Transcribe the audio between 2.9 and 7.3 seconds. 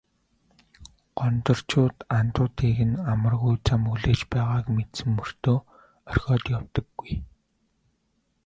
амаргүй зам хүлээж байгааг мэдсэн мөртөө орхиод явдаггүй.